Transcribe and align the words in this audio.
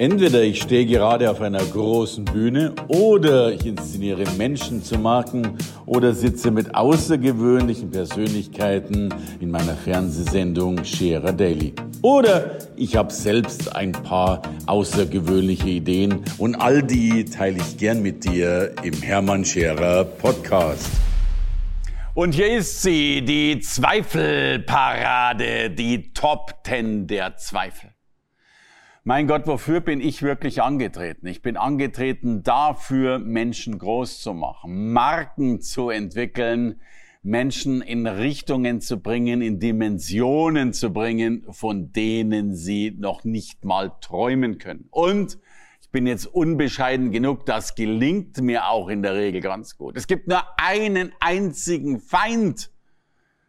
Entweder 0.00 0.42
ich 0.42 0.62
stehe 0.62 0.86
gerade 0.86 1.30
auf 1.30 1.42
einer 1.42 1.62
großen 1.62 2.24
Bühne 2.24 2.72
oder 2.88 3.52
ich 3.52 3.66
inszeniere 3.66 4.24
Menschen 4.38 4.82
zu 4.82 4.98
Marken 4.98 5.58
oder 5.84 6.14
sitze 6.14 6.50
mit 6.50 6.74
außergewöhnlichen 6.74 7.90
Persönlichkeiten 7.90 9.12
in 9.40 9.50
meiner 9.50 9.74
Fernsehsendung 9.74 10.82
Scherer 10.86 11.34
Daily. 11.34 11.74
Oder 12.00 12.56
ich 12.76 12.96
habe 12.96 13.12
selbst 13.12 13.76
ein 13.76 13.92
paar 13.92 14.40
außergewöhnliche 14.64 15.68
Ideen 15.68 16.24
und 16.38 16.54
all 16.54 16.82
die 16.82 17.26
teile 17.26 17.58
ich 17.58 17.76
gern 17.76 18.00
mit 18.00 18.24
dir 18.24 18.74
im 18.82 19.02
Hermann 19.02 19.44
Scherer 19.44 20.04
Podcast. 20.04 20.88
Und 22.14 22.32
hier 22.32 22.56
ist 22.56 22.80
sie, 22.80 23.22
die 23.22 23.60
Zweifelparade, 23.60 25.68
die 25.68 26.10
Top 26.14 26.64
Ten 26.64 27.06
der 27.06 27.36
Zweifel. 27.36 27.89
Mein 29.10 29.26
Gott, 29.26 29.48
wofür 29.48 29.80
bin 29.80 30.00
ich 30.00 30.22
wirklich 30.22 30.62
angetreten? 30.62 31.26
Ich 31.26 31.42
bin 31.42 31.56
angetreten 31.56 32.44
dafür, 32.44 33.18
Menschen 33.18 33.76
groß 33.76 34.20
zu 34.20 34.32
machen, 34.34 34.92
Marken 34.92 35.60
zu 35.60 35.90
entwickeln, 35.90 36.80
Menschen 37.20 37.82
in 37.82 38.06
Richtungen 38.06 38.80
zu 38.80 39.00
bringen, 39.00 39.42
in 39.42 39.58
Dimensionen 39.58 40.72
zu 40.72 40.92
bringen, 40.92 41.44
von 41.50 41.90
denen 41.90 42.54
sie 42.54 42.92
noch 42.96 43.24
nicht 43.24 43.64
mal 43.64 43.90
träumen 44.00 44.58
können. 44.58 44.86
Und 44.92 45.40
ich 45.82 45.90
bin 45.90 46.06
jetzt 46.06 46.26
unbescheiden 46.26 47.10
genug, 47.10 47.44
das 47.46 47.74
gelingt 47.74 48.40
mir 48.40 48.68
auch 48.68 48.88
in 48.88 49.02
der 49.02 49.16
Regel 49.16 49.40
ganz 49.40 49.76
gut. 49.76 49.96
Es 49.96 50.06
gibt 50.06 50.28
nur 50.28 50.44
einen 50.56 51.12
einzigen 51.18 51.98
Feind. 51.98 52.70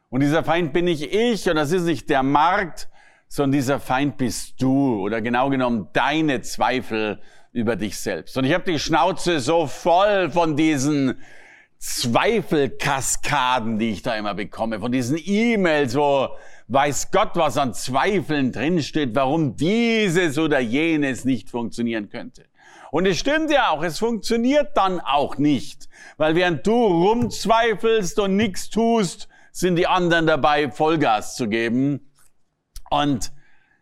Und 0.09 0.21
dieser 0.21 0.43
Feind 0.43 0.73
bin 0.73 0.85
nicht 0.85 1.13
ich 1.13 1.47
und 1.47 1.55
das 1.55 1.71
ist 1.71 1.83
nicht 1.83 2.09
der 2.09 2.23
Markt, 2.23 2.89
sondern 3.33 3.53
dieser 3.53 3.79
Feind 3.79 4.17
bist 4.17 4.61
du 4.61 4.99
oder 4.99 5.21
genau 5.21 5.49
genommen 5.49 5.87
deine 5.93 6.41
Zweifel 6.41 7.21
über 7.53 7.77
dich 7.77 7.97
selbst. 7.97 8.37
Und 8.37 8.43
ich 8.43 8.53
habe 8.53 8.69
die 8.69 8.77
Schnauze 8.77 9.39
so 9.39 9.67
voll 9.67 10.29
von 10.29 10.57
diesen 10.57 11.17
Zweifelkaskaden, 11.77 13.79
die 13.79 13.91
ich 13.91 14.01
da 14.01 14.17
immer 14.17 14.33
bekomme, 14.33 14.81
von 14.81 14.91
diesen 14.91 15.17
E-Mails, 15.17 15.95
wo 15.95 16.27
weiß 16.67 17.11
Gott, 17.11 17.29
was 17.35 17.57
an 17.57 17.73
Zweifeln 17.73 18.51
drinsteht, 18.51 19.15
warum 19.15 19.55
dieses 19.55 20.37
oder 20.37 20.59
jenes 20.59 21.23
nicht 21.23 21.49
funktionieren 21.49 22.09
könnte. 22.09 22.43
Und 22.91 23.05
es 23.05 23.17
stimmt 23.17 23.49
ja 23.49 23.69
auch, 23.69 23.81
es 23.81 23.99
funktioniert 23.99 24.75
dann 24.75 24.99
auch 24.99 25.37
nicht, 25.37 25.87
weil 26.17 26.35
während 26.35 26.67
du 26.67 26.73
rumzweifelst 26.73 28.19
und 28.19 28.35
nichts 28.35 28.69
tust, 28.69 29.29
sind 29.53 29.77
die 29.77 29.87
anderen 29.87 30.27
dabei, 30.27 30.69
Vollgas 30.69 31.37
zu 31.37 31.47
geben 31.47 32.10
und 32.91 33.31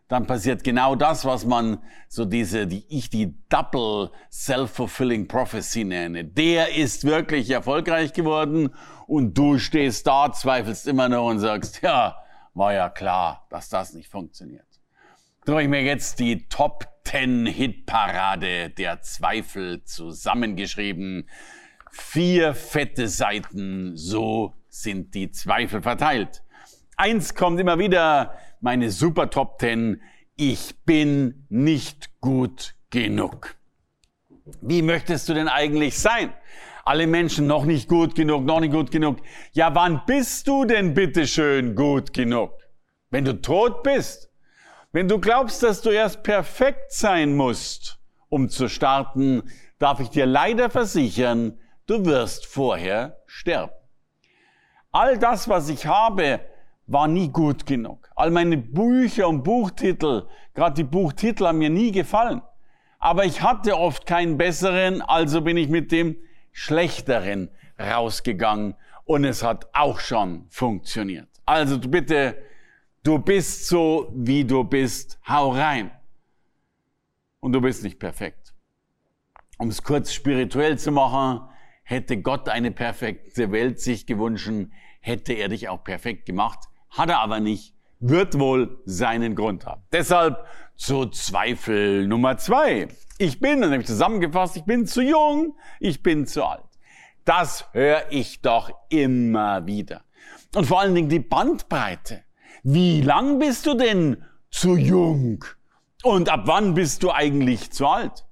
dann 0.08 0.26
passiert 0.26 0.64
genau 0.64 0.96
das, 0.96 1.26
was 1.26 1.46
man 1.46 1.84
so 2.08 2.26
diese, 2.26 2.66
die 2.66 2.84
ich 2.90 3.10
die 3.10 3.36
Double 3.50 4.12
Self-Fulfilling 4.32 5.28
Prophecy 5.28 5.84
nenne. 5.84 6.26
Der 6.26 6.76
ist 6.76 7.04
wirklich 7.04 7.50
erfolgreich 7.52 8.14
geworden 8.14 8.74
und 9.08 9.38
du 9.38 9.60
stehst 9.60 10.08
da, 10.08 10.32
zweifelst 10.32 10.88
immer 10.88 11.10
noch 11.10 11.28
und 11.28 11.40
sagst, 11.40 11.82
ja, 11.84 12.16
war 12.56 12.74
ja 12.74 12.90
klar, 12.90 13.46
dass 13.50 13.70
das 13.70 13.94
nicht 13.94 14.10
funktioniert. 14.10 14.66
Habe 15.48 15.64
ich 15.64 15.70
mir 15.70 15.84
jetzt 15.84 16.20
die 16.20 16.48
Top 16.50 16.88
10 17.06 17.46
Hitparade 17.48 18.70
der 18.70 19.02
Zweifel 19.02 19.84
zusammengeschrieben. 19.84 21.28
Vier 21.92 22.54
fette 22.54 23.08
Seiten, 23.08 23.96
so 23.96 24.54
sind 24.70 25.16
die 25.16 25.32
Zweifel 25.32 25.82
verteilt. 25.82 26.44
Eins 26.98 27.34
kommt 27.34 27.60
immer 27.60 27.80
wieder, 27.80 28.34
meine 28.62 28.92
Super 28.92 29.30
Top 29.30 29.60
10. 29.60 30.02
Ich 30.36 30.84
bin 30.86 31.46
nicht 31.50 32.20
gut 32.22 32.76
genug. 32.90 33.56
Wie 34.62 34.82
möchtest 34.82 35.30
du 35.30 35.33
denn 35.33 35.48
eigentlich 35.48 36.00
sein? 36.00 36.33
Alle 36.86 37.08
Menschen 37.08 37.45
noch 37.45 37.66
nicht 37.66 37.88
gut 37.88 38.16
genug, 38.16 38.45
noch 38.45 38.60
nicht 38.60 38.72
gut 38.72 38.89
genug. 38.89 39.20
Ja, 39.54 39.76
wann 39.76 40.02
bist 40.08 40.48
du 40.48 40.66
denn 40.66 40.94
bitte 40.94 41.28
schön 41.28 41.76
gut 41.76 42.14
genug? 42.14 42.52
Wenn 43.11 43.26
du 43.26 43.42
tot 43.42 43.83
bist? 43.83 44.32
Wenn 44.92 45.08
du 45.08 45.20
glaubst, 45.20 45.62
dass 45.62 45.82
du 45.82 45.92
erst 45.92 46.23
perfekt 46.23 46.92
sein 46.92 47.36
musst, 47.36 48.00
um 48.30 48.50
zu 48.50 48.67
starten, 48.70 49.44
darf 49.78 50.00
ich 50.00 50.10
dir 50.10 50.26
leider 50.26 50.70
versichern, 50.70 51.60
du 51.86 52.06
wirst 52.06 52.48
vorher 52.48 53.22
sterben. 53.28 53.72
All 54.92 55.20
das, 55.20 55.48
was 55.48 55.70
ich 55.70 55.86
habe, 55.86 56.39
war 56.92 57.08
nie 57.08 57.30
gut 57.30 57.66
genug. 57.66 58.10
All 58.16 58.32
meine 58.32 58.58
Bücher 58.58 59.27
und 59.27 59.44
Buchtitel, 59.44 60.27
gerade 60.54 60.76
die 60.76 60.83
Buchtitel 60.83 61.45
haben 61.45 61.60
mir 61.60 61.70
nie 61.70 61.92
gefallen. 61.92 62.42
Aber 62.98 63.26
ich 63.26 63.42
hatte 63.42 63.77
oft 63.77 64.05
keinen 64.05 64.38
besseren, 64.38 65.02
also 65.02 65.42
bin 65.42 65.55
ich 65.55 65.70
mit 65.70 65.92
dem 65.92 66.17
schlechteren 66.52 67.50
rausgegangen 67.80 68.76
und 69.05 69.23
es 69.23 69.44
hat 69.44 69.70
auch 69.73 70.00
schon 70.00 70.45
funktioniert. 70.50 71.30
Also 71.45 71.80
bitte, 71.80 72.38
du 73.04 73.20
bist 73.20 73.67
so, 73.67 74.11
wie 74.14 74.44
du 74.44 74.64
bist, 74.64 75.20
hau 75.27 75.52
rein. 75.52 75.92
Und 77.39 77.54
du 77.54 77.61
bist 77.61 77.83
nicht 77.83 78.00
perfekt. 78.00 78.54
Um 79.58 79.70
es 79.70 79.82
kurz 79.83 80.11
spirituell 80.14 80.77
zu 80.77 80.92
machen, 80.92 81.42
hätte 81.83 82.21
Gott 82.21 82.50
eine 82.50 82.71
perfekte 82.71 83.52
Welt 83.52 83.80
sich 83.80 84.06
gewünscht, 84.06 84.50
hätte 85.00 85.33
er 85.33 85.48
dich 85.48 85.70
auch 85.70 85.83
perfekt 85.83 86.26
gemacht. 86.26 86.69
Hat 86.89 87.10
er 87.10 87.20
aber 87.20 87.39
nicht, 87.39 87.76
wird 88.00 88.39
wohl 88.39 88.82
seinen 88.86 89.36
Grund 89.36 89.66
haben. 89.66 89.83
Deshalb 89.92 90.45
zu 90.76 91.08
Zweifel 91.08 92.08
Nummer 92.08 92.38
zwei. 92.38 92.88
Ich 93.17 93.39
bin, 93.39 93.61
dann 93.61 93.72
habe 93.72 93.82
ich 93.82 93.88
zusammengefasst, 93.88 94.55
ich 94.55 94.64
bin 94.64 94.88
zu 94.88 95.02
jung, 95.02 95.58
ich 95.80 96.02
bin 96.02 96.26
zu 96.26 96.45
alt. 96.45 96.64
Das 97.26 97.66
höre 97.73 98.04
ich 98.10 98.42
doch 98.42 98.72
immer 98.89 99.66
wieder. 99.66 100.04
Und 100.55 100.66
vor 100.66 100.80
allen 100.80 100.95
Dingen 100.95 101.10
die 101.10 101.20
Bandbreite. 101.20 102.23
Wie 102.64 103.02
lang 103.02 103.39
bist 103.39 103.66
du 103.66 103.73
denn 103.76 104.23
zu 104.50 104.77
jung? 104.77 105.44
Und 106.04 106.30
ab 106.30 106.44
wann 106.45 106.73
bist 106.73 107.04
du 107.04 107.11
eigentlich 107.11 107.71
zu 107.71 107.88
alt? 107.88 108.26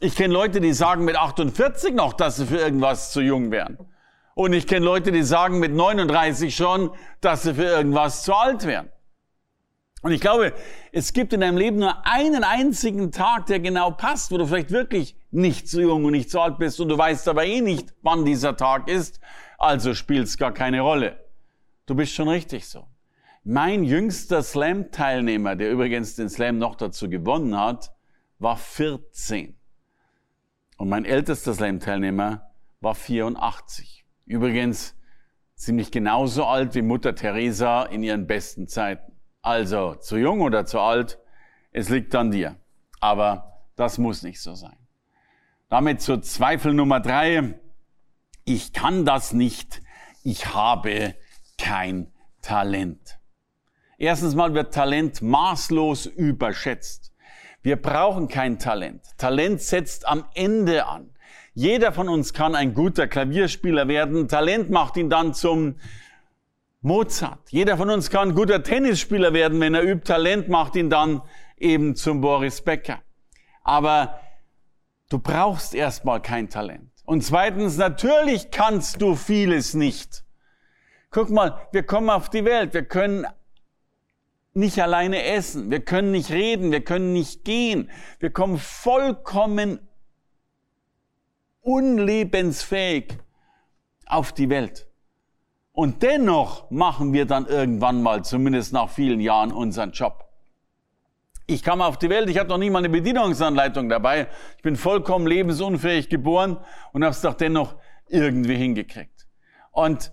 Ich 0.00 0.16
kenne 0.16 0.32
Leute, 0.32 0.60
die 0.60 0.72
sagen 0.72 1.04
mit 1.04 1.16
48 1.16 1.94
noch, 1.94 2.12
dass 2.12 2.36
sie 2.36 2.46
für 2.46 2.58
irgendwas 2.58 3.12
zu 3.12 3.20
jung 3.20 3.50
wären. 3.50 3.78
Und 4.34 4.52
ich 4.52 4.66
kenne 4.66 4.84
Leute, 4.84 5.12
die 5.12 5.22
sagen 5.22 5.58
mit 5.58 5.72
39 5.72 6.54
schon, 6.54 6.90
dass 7.20 7.42
sie 7.42 7.54
für 7.54 7.64
irgendwas 7.64 8.22
zu 8.22 8.34
alt 8.34 8.66
wären. 8.66 8.90
Und 10.02 10.10
ich 10.10 10.20
glaube, 10.20 10.52
es 10.90 11.12
gibt 11.12 11.32
in 11.32 11.40
deinem 11.40 11.56
Leben 11.56 11.78
nur 11.78 12.04
einen 12.06 12.42
einzigen 12.42 13.12
Tag, 13.12 13.46
der 13.46 13.60
genau 13.60 13.92
passt, 13.92 14.32
wo 14.32 14.38
du 14.38 14.46
vielleicht 14.46 14.72
wirklich 14.72 15.16
nicht 15.30 15.68
zu 15.68 15.80
jung 15.80 16.04
und 16.04 16.12
nicht 16.12 16.28
zu 16.28 16.40
alt 16.40 16.58
bist 16.58 16.80
und 16.80 16.88
du 16.88 16.98
weißt 16.98 17.28
aber 17.28 17.44
eh 17.44 17.60
nicht, 17.60 17.94
wann 18.02 18.24
dieser 18.24 18.56
Tag 18.56 18.88
ist, 18.88 19.20
also 19.58 19.94
spielt 19.94 20.26
es 20.26 20.38
gar 20.38 20.52
keine 20.52 20.80
Rolle. 20.80 21.24
Du 21.86 21.94
bist 21.94 22.12
schon 22.12 22.28
richtig 22.28 22.66
so. 22.68 22.86
Mein 23.44 23.84
jüngster 23.84 24.42
Slam-Teilnehmer, 24.42 25.54
der 25.54 25.70
übrigens 25.70 26.16
den 26.16 26.28
Slam 26.28 26.58
noch 26.58 26.74
dazu 26.74 27.08
gewonnen 27.08 27.58
hat, 27.58 27.92
war 28.38 28.56
14. 28.56 29.56
Und 30.78 30.88
mein 30.88 31.04
ältester 31.04 31.54
Slam-Teilnehmer 31.54 32.50
war 32.80 32.94
84. 32.96 34.01
Übrigens 34.32 34.96
ziemlich 35.56 35.90
genauso 35.90 36.46
alt 36.46 36.74
wie 36.74 36.80
Mutter 36.80 37.14
Teresa 37.14 37.82
in 37.82 38.02
ihren 38.02 38.26
besten 38.26 38.66
Zeiten. 38.66 39.12
Also 39.42 39.94
zu 39.94 40.16
jung 40.16 40.40
oder 40.40 40.64
zu 40.64 40.80
alt, 40.80 41.18
es 41.70 41.90
liegt 41.90 42.14
an 42.14 42.30
dir. 42.30 42.56
Aber 42.98 43.66
das 43.76 43.98
muss 43.98 44.22
nicht 44.22 44.40
so 44.40 44.54
sein. 44.54 44.78
Damit 45.68 46.00
zur 46.00 46.22
Zweifel 46.22 46.72
Nummer 46.72 47.00
drei. 47.00 47.60
Ich 48.46 48.72
kann 48.72 49.04
das 49.04 49.34
nicht. 49.34 49.82
Ich 50.22 50.54
habe 50.54 51.14
kein 51.58 52.10
Talent. 52.40 53.18
Erstens 53.98 54.34
mal 54.34 54.54
wird 54.54 54.72
Talent 54.72 55.20
maßlos 55.20 56.06
überschätzt. 56.06 57.12
Wir 57.60 57.76
brauchen 57.76 58.28
kein 58.28 58.58
Talent. 58.58 59.02
Talent 59.18 59.60
setzt 59.60 60.08
am 60.08 60.24
Ende 60.34 60.86
an. 60.86 61.11
Jeder 61.54 61.92
von 61.92 62.08
uns 62.08 62.32
kann 62.32 62.54
ein 62.54 62.72
guter 62.72 63.06
Klavierspieler 63.06 63.86
werden. 63.86 64.26
Talent 64.28 64.70
macht 64.70 64.96
ihn 64.96 65.10
dann 65.10 65.34
zum 65.34 65.76
Mozart. 66.80 67.50
Jeder 67.50 67.76
von 67.76 67.90
uns 67.90 68.08
kann 68.08 68.30
ein 68.30 68.34
guter 68.34 68.62
Tennisspieler 68.62 69.34
werden, 69.34 69.60
wenn 69.60 69.74
er 69.74 69.82
übt. 69.82 70.04
Talent 70.04 70.48
macht 70.48 70.76
ihn 70.76 70.88
dann 70.88 71.20
eben 71.58 71.94
zum 71.94 72.22
Boris 72.22 72.62
Becker. 72.62 73.00
Aber 73.62 74.18
du 75.10 75.18
brauchst 75.18 75.74
erstmal 75.74 76.22
kein 76.22 76.48
Talent. 76.48 76.90
Und 77.04 77.22
zweitens, 77.22 77.76
natürlich 77.76 78.50
kannst 78.50 79.02
du 79.02 79.14
vieles 79.14 79.74
nicht. 79.74 80.24
Guck 81.10 81.28
mal, 81.28 81.60
wir 81.72 81.82
kommen 81.82 82.08
auf 82.08 82.30
die 82.30 82.46
Welt. 82.46 82.72
Wir 82.72 82.84
können 82.84 83.26
nicht 84.54 84.82
alleine 84.82 85.22
essen. 85.22 85.70
Wir 85.70 85.80
können 85.80 86.10
nicht 86.12 86.30
reden. 86.30 86.72
Wir 86.72 86.82
können 86.82 87.12
nicht 87.12 87.44
gehen. 87.44 87.90
Wir 88.18 88.30
kommen 88.30 88.58
vollkommen 88.58 89.80
unlebensfähig 91.62 93.16
auf 94.06 94.32
die 94.32 94.50
Welt. 94.50 94.86
Und 95.72 96.02
dennoch 96.02 96.70
machen 96.70 97.12
wir 97.14 97.24
dann 97.24 97.46
irgendwann 97.46 98.02
mal, 98.02 98.22
zumindest 98.22 98.74
nach 98.74 98.90
vielen 98.90 99.20
Jahren, 99.20 99.52
unseren 99.52 99.92
Job. 99.92 100.28
Ich 101.46 101.62
kam 101.62 101.80
auf 101.80 101.98
die 101.98 102.10
Welt, 102.10 102.28
ich 102.28 102.38
hatte 102.38 102.50
noch 102.50 102.58
nie 102.58 102.70
mal 102.70 102.78
eine 102.78 102.90
Bedienungsanleitung 102.90 103.88
dabei. 103.88 104.28
Ich 104.56 104.62
bin 104.62 104.76
vollkommen 104.76 105.26
lebensunfähig 105.26 106.08
geboren 106.08 106.58
und 106.92 107.02
habe 107.02 107.12
es 107.12 107.20
doch 107.22 107.34
dennoch 107.34 107.74
irgendwie 108.08 108.56
hingekriegt. 108.56 109.26
Und 109.70 110.12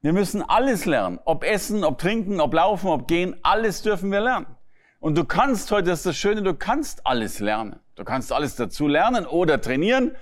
wir 0.00 0.12
müssen 0.12 0.42
alles 0.42 0.86
lernen. 0.86 1.20
Ob 1.24 1.44
essen, 1.44 1.84
ob 1.84 1.98
trinken, 1.98 2.40
ob 2.40 2.54
laufen, 2.54 2.88
ob 2.88 3.08
gehen, 3.08 3.36
alles 3.42 3.82
dürfen 3.82 4.10
wir 4.10 4.20
lernen. 4.20 4.46
Und 5.00 5.18
du 5.18 5.24
kannst 5.24 5.70
heute, 5.70 5.90
das 5.90 6.00
ist 6.00 6.06
das 6.06 6.16
Schöne, 6.16 6.42
du 6.42 6.54
kannst 6.54 7.06
alles 7.06 7.40
lernen. 7.40 7.78
Du 7.94 8.04
kannst 8.04 8.32
alles 8.32 8.56
dazu 8.56 8.88
lernen 8.88 9.26
oder 9.26 9.60
trainieren 9.60 10.16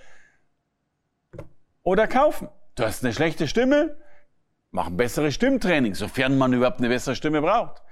oder 1.84 2.08
kaufen. 2.08 2.48
Du 2.74 2.82
hast 2.82 3.04
eine 3.04 3.12
schlechte 3.12 3.46
Stimme, 3.46 3.96
mach 4.72 4.88
ein 4.88 4.96
besseres 4.96 5.34
Stimmtraining, 5.34 5.94
sofern 5.94 6.36
man 6.36 6.52
überhaupt 6.52 6.80
eine 6.80 6.88
bessere 6.88 7.14
Stimme 7.14 7.40
braucht. 7.40 7.82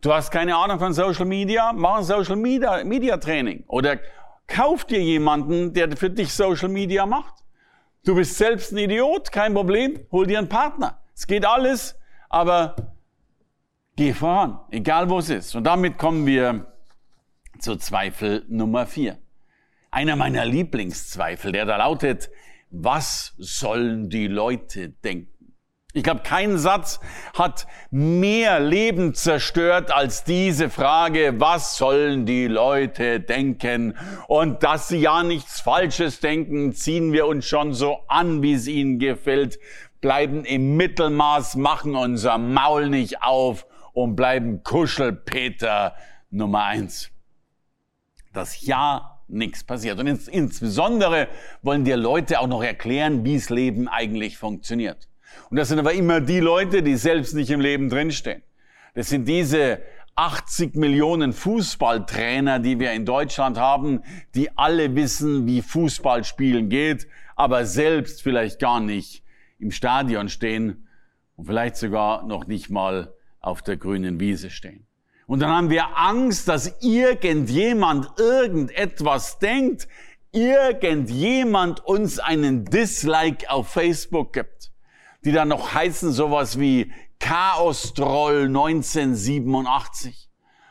Du 0.00 0.12
hast 0.12 0.30
keine 0.30 0.56
Ahnung 0.56 0.78
von 0.78 0.94
Social 0.94 1.26
Media, 1.26 1.72
mach 1.74 1.98
ein 1.98 2.04
Social 2.04 2.36
Media, 2.36 2.82
Media 2.82 3.18
Training 3.18 3.64
oder 3.66 3.98
kauf 4.46 4.84
dir 4.84 5.00
jemanden, 5.00 5.74
der 5.74 5.94
für 5.96 6.08
dich 6.08 6.32
Social 6.32 6.68
Media 6.68 7.04
macht. 7.04 7.34
Du 8.04 8.14
bist 8.14 8.36
selbst 8.36 8.72
ein 8.72 8.78
Idiot, 8.78 9.30
kein 9.30 9.54
Problem, 9.54 10.00
hol 10.10 10.26
dir 10.26 10.38
einen 10.38 10.48
Partner. 10.48 11.00
Es 11.14 11.26
geht 11.26 11.44
alles, 11.44 11.96
aber 12.28 12.74
geh 13.96 14.12
voran, 14.12 14.60
egal 14.70 15.08
wo 15.08 15.18
es 15.18 15.30
ist. 15.30 15.54
Und 15.54 15.64
damit 15.64 15.98
kommen 15.98 16.26
wir 16.26 16.72
zu 17.60 17.76
Zweifel 17.76 18.44
Nummer 18.48 18.86
vier. 18.86 19.18
Einer 19.90 20.16
meiner 20.16 20.44
Lieblingszweifel, 20.44 21.52
der 21.52 21.66
da 21.66 21.76
lautet, 21.76 22.30
was 22.72 23.34
sollen 23.36 24.08
die 24.08 24.26
Leute 24.26 24.88
denken? 24.88 25.28
Ich 25.94 26.02
glaube, 26.02 26.22
kein 26.22 26.56
Satz 26.56 27.00
hat 27.36 27.66
mehr 27.90 28.60
Leben 28.60 29.12
zerstört 29.12 29.92
als 29.92 30.24
diese 30.24 30.70
Frage, 30.70 31.34
was 31.38 31.76
sollen 31.76 32.24
die 32.24 32.46
Leute 32.46 33.20
denken? 33.20 33.98
Und 34.26 34.62
dass 34.62 34.88
sie 34.88 35.00
ja 35.00 35.22
nichts 35.22 35.60
Falsches 35.60 36.20
denken, 36.20 36.72
ziehen 36.72 37.12
wir 37.12 37.26
uns 37.26 37.44
schon 37.44 37.74
so 37.74 37.98
an, 38.08 38.42
wie 38.42 38.54
es 38.54 38.66
ihnen 38.68 38.98
gefällt, 38.98 39.58
bleiben 40.00 40.46
im 40.46 40.78
Mittelmaß, 40.78 41.56
machen 41.56 41.94
unser 41.94 42.38
Maul 42.38 42.88
nicht 42.88 43.22
auf 43.22 43.66
und 43.92 44.16
bleiben 44.16 44.62
Kuschelpeter 44.62 45.94
Nummer 46.30 46.64
eins. 46.64 47.10
Das 48.32 48.64
Ja 48.64 49.21
nichts 49.32 49.64
passiert. 49.64 49.98
Und 49.98 50.06
ins, 50.06 50.28
insbesondere 50.28 51.28
wollen 51.62 51.84
dir 51.84 51.96
Leute 51.96 52.40
auch 52.40 52.46
noch 52.46 52.62
erklären, 52.62 53.24
wie 53.24 53.36
das 53.36 53.50
Leben 53.50 53.88
eigentlich 53.88 54.38
funktioniert. 54.38 55.08
Und 55.50 55.56
das 55.56 55.68
sind 55.68 55.78
aber 55.78 55.92
immer 55.92 56.20
die 56.20 56.40
Leute, 56.40 56.82
die 56.82 56.96
selbst 56.96 57.34
nicht 57.34 57.50
im 57.50 57.60
Leben 57.60 57.88
drinstehen. 57.88 58.42
Das 58.94 59.08
sind 59.08 59.26
diese 59.26 59.80
80 60.14 60.74
Millionen 60.74 61.32
Fußballtrainer, 61.32 62.58
die 62.58 62.78
wir 62.78 62.92
in 62.92 63.06
Deutschland 63.06 63.58
haben, 63.58 64.02
die 64.34 64.56
alle 64.56 64.94
wissen, 64.94 65.46
wie 65.46 65.62
Fußballspielen 65.62 66.68
geht, 66.68 67.08
aber 67.34 67.64
selbst 67.64 68.22
vielleicht 68.22 68.60
gar 68.60 68.80
nicht 68.80 69.24
im 69.58 69.70
Stadion 69.70 70.28
stehen 70.28 70.86
und 71.36 71.46
vielleicht 71.46 71.76
sogar 71.76 72.26
noch 72.26 72.46
nicht 72.46 72.68
mal 72.68 73.14
auf 73.40 73.62
der 73.62 73.78
grünen 73.78 74.20
Wiese 74.20 74.50
stehen. 74.50 74.86
Und 75.26 75.40
dann 75.40 75.50
haben 75.50 75.70
wir 75.70 75.96
Angst, 75.96 76.48
dass 76.48 76.74
irgendjemand 76.80 78.18
irgendetwas 78.18 79.38
denkt, 79.38 79.86
irgendjemand 80.32 81.84
uns 81.84 82.18
einen 82.18 82.64
Dislike 82.64 83.50
auf 83.50 83.68
Facebook 83.68 84.32
gibt 84.32 84.72
die 85.24 85.32
dann 85.32 85.48
noch 85.48 85.74
heißen 85.74 86.12
sowas 86.12 86.58
wie 86.58 86.92
Chaos-Troll 87.20 88.46
1987. 88.46 90.28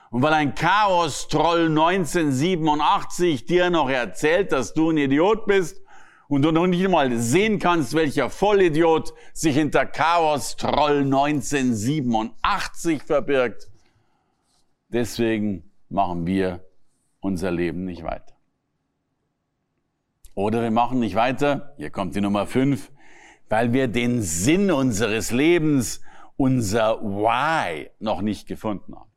Und 0.09 0.21
weil 0.21 0.33
ein 0.33 0.55
Chaos-Troll 0.55 1.67
1987 1.67 3.45
dir 3.45 3.69
noch 3.69 3.89
erzählt, 3.89 4.51
dass 4.51 4.73
du 4.73 4.89
ein 4.89 4.97
Idiot 4.97 5.45
bist 5.45 5.81
und 6.27 6.41
du 6.41 6.51
noch 6.51 6.67
nicht 6.67 6.87
mal 6.89 7.17
sehen 7.17 7.59
kannst, 7.59 7.93
welcher 7.93 8.29
Vollidiot 8.29 9.13
sich 9.33 9.55
hinter 9.55 9.85
Chaos-Troll 9.85 11.03
1987 11.03 13.03
verbirgt, 13.03 13.69
deswegen 14.91 15.71
machen 15.89 16.25
wir 16.25 16.65
unser 17.19 17.51
Leben 17.51 17.85
nicht 17.85 18.03
weiter. 18.03 18.35
Oder 20.33 20.61
wir 20.61 20.71
machen 20.71 20.99
nicht 20.99 21.15
weiter, 21.15 21.73
hier 21.77 21.89
kommt 21.89 22.15
die 22.15 22.21
Nummer 22.21 22.47
5, 22.47 22.91
weil 23.49 23.73
wir 23.73 23.87
den 23.87 24.21
Sinn 24.21 24.71
unseres 24.71 25.31
Lebens, 25.31 26.01
unser 26.37 27.01
Why 27.01 27.89
noch 27.99 28.21
nicht 28.21 28.47
gefunden 28.47 28.95
haben. 28.95 29.11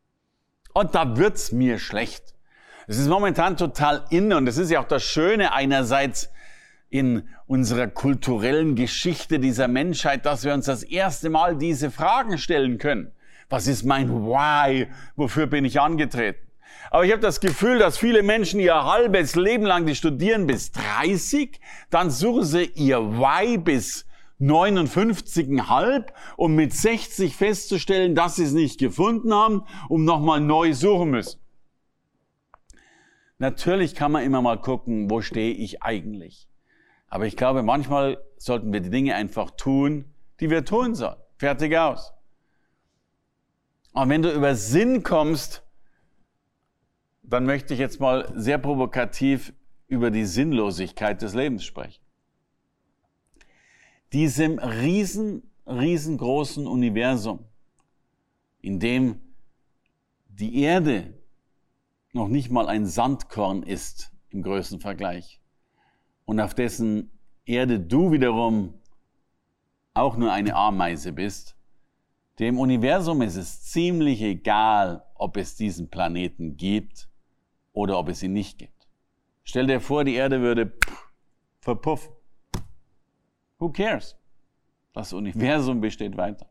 Und 0.72 0.94
da 0.94 1.16
wird's 1.16 1.52
mir 1.52 1.78
schlecht. 1.78 2.34
Es 2.86 2.98
ist 2.98 3.08
momentan 3.08 3.56
total 3.56 4.04
in 4.10 4.32
und 4.32 4.46
es 4.48 4.58
ist 4.58 4.70
ja 4.70 4.80
auch 4.80 4.88
das 4.88 5.04
Schöne 5.04 5.52
einerseits 5.52 6.30
in 6.90 7.28
unserer 7.46 7.86
kulturellen 7.86 8.74
Geschichte 8.74 9.38
dieser 9.38 9.68
Menschheit, 9.68 10.26
dass 10.26 10.44
wir 10.44 10.52
uns 10.52 10.66
das 10.66 10.82
erste 10.82 11.30
Mal 11.30 11.56
diese 11.56 11.90
Fragen 11.90 12.36
stellen 12.38 12.78
können. 12.78 13.12
Was 13.48 13.66
ist 13.66 13.84
mein 13.84 14.10
Why? 14.10 14.88
Wofür 15.16 15.46
bin 15.46 15.64
ich 15.64 15.80
angetreten? 15.80 16.40
Aber 16.90 17.04
ich 17.04 17.12
habe 17.12 17.22
das 17.22 17.40
Gefühl, 17.40 17.78
dass 17.78 17.98
viele 17.98 18.22
Menschen 18.22 18.60
ihr 18.60 18.84
halbes 18.84 19.36
Leben 19.36 19.64
lang, 19.64 19.86
die 19.86 19.94
studieren 19.94 20.46
bis 20.46 20.72
30, 20.72 21.60
dann 21.90 22.10
suchen 22.10 22.44
sie 22.44 22.64
ihr 22.74 23.00
Why 23.18 23.58
bis 23.58 24.06
59,5, 24.40 26.06
um 26.36 26.54
mit 26.54 26.72
60 26.72 27.36
festzustellen, 27.36 28.14
dass 28.14 28.36
sie 28.36 28.44
es 28.44 28.52
nicht 28.52 28.78
gefunden 28.78 29.32
haben, 29.32 29.64
um 29.88 30.04
nochmal 30.04 30.40
neu 30.40 30.72
suchen 30.72 31.10
müssen. 31.10 31.40
Natürlich 33.38 33.94
kann 33.94 34.12
man 34.12 34.24
immer 34.24 34.42
mal 34.42 34.60
gucken, 34.60 35.10
wo 35.10 35.20
stehe 35.20 35.52
ich 35.52 35.82
eigentlich. 35.82 36.48
Aber 37.08 37.26
ich 37.26 37.36
glaube, 37.36 37.62
manchmal 37.62 38.18
sollten 38.38 38.72
wir 38.72 38.80
die 38.80 38.90
Dinge 38.90 39.14
einfach 39.14 39.50
tun, 39.50 40.06
die 40.40 40.50
wir 40.50 40.64
tun 40.64 40.94
sollen. 40.94 41.16
Fertig 41.36 41.76
aus. 41.76 42.13
Und 43.94 44.08
wenn 44.08 44.22
du 44.22 44.32
über 44.32 44.56
Sinn 44.56 45.04
kommst, 45.04 45.62
dann 47.22 47.46
möchte 47.46 47.74
ich 47.74 47.80
jetzt 47.80 48.00
mal 48.00 48.30
sehr 48.34 48.58
provokativ 48.58 49.54
über 49.86 50.10
die 50.10 50.24
Sinnlosigkeit 50.24 51.22
des 51.22 51.32
Lebens 51.32 51.64
sprechen. 51.64 52.02
Diesem 54.12 54.58
riesen, 54.58 55.48
riesengroßen 55.66 56.66
Universum, 56.66 57.44
in 58.60 58.80
dem 58.80 59.20
die 60.28 60.60
Erde 60.62 61.14
noch 62.12 62.28
nicht 62.28 62.50
mal 62.50 62.66
ein 62.66 62.86
Sandkorn 62.86 63.62
ist 63.62 64.10
im 64.30 64.42
größten 64.42 64.80
Vergleich 64.80 65.40
und 66.24 66.40
auf 66.40 66.54
dessen 66.54 67.10
Erde 67.44 67.78
du 67.78 68.10
wiederum 68.10 68.74
auch 69.94 70.16
nur 70.16 70.32
eine 70.32 70.56
Ameise 70.56 71.12
bist, 71.12 71.54
dem 72.38 72.58
Universum 72.58 73.22
ist 73.22 73.36
es 73.36 73.62
ziemlich 73.62 74.20
egal, 74.20 75.04
ob 75.14 75.36
es 75.36 75.54
diesen 75.54 75.88
Planeten 75.88 76.56
gibt 76.56 77.08
oder 77.72 77.98
ob 77.98 78.08
es 78.08 78.22
ihn 78.22 78.32
nicht 78.32 78.58
gibt. 78.58 78.88
Stell 79.44 79.66
dir 79.66 79.80
vor, 79.80 80.04
die 80.04 80.14
Erde 80.14 80.40
würde 80.40 80.72
verpuffen. 81.60 82.12
Who 83.58 83.70
cares? 83.70 84.16
Das 84.92 85.12
Universum 85.12 85.80
besteht 85.80 86.16
weiter. 86.16 86.48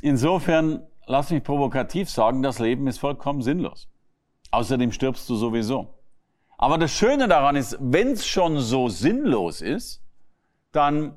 Insofern, 0.00 0.86
lass 1.06 1.30
mich 1.30 1.42
provokativ 1.42 2.08
sagen, 2.08 2.42
das 2.42 2.58
Leben 2.58 2.86
ist 2.86 2.98
vollkommen 2.98 3.42
sinnlos. 3.42 3.88
Außerdem 4.50 4.92
stirbst 4.92 5.28
du 5.28 5.34
sowieso. 5.34 5.94
Aber 6.56 6.78
das 6.78 6.92
Schöne 6.92 7.28
daran 7.28 7.56
ist, 7.56 7.76
wenn 7.80 8.12
es 8.12 8.26
schon 8.26 8.58
so 8.58 8.88
sinnlos 8.88 9.60
ist, 9.60 10.02
dann 10.72 11.16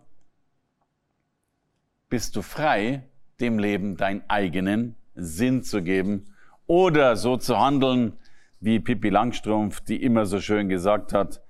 bist 2.12 2.36
du 2.36 2.42
frei, 2.42 3.08
dem 3.40 3.58
Leben 3.58 3.96
deinen 3.96 4.22
eigenen 4.28 4.96
Sinn 5.16 5.64
zu 5.64 5.82
geben 5.82 6.36
oder 6.68 7.16
so 7.16 7.38
zu 7.38 7.58
handeln, 7.58 8.18
wie 8.60 8.82
Pippi 8.82 9.08
Langstrumpf, 9.10 9.80
die 9.80 10.04
immer 10.04 10.26
so 10.26 10.42
schön 10.42 10.68
gesagt 10.68 11.14
hat. 11.14 11.42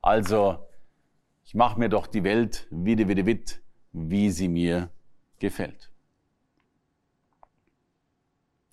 Also 0.00 0.64
ich 1.44 1.54
mache 1.54 1.78
mir 1.78 1.88
doch 1.88 2.06
die 2.06 2.22
Welt 2.22 2.68
wieder, 2.70 3.08
wieder, 3.08 3.26
wit, 3.26 3.60
wie 3.92 4.30
sie 4.30 4.46
mir 4.46 4.90
gefällt. 5.40 5.90